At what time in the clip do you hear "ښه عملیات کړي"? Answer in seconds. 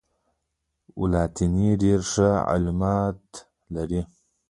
2.11-3.99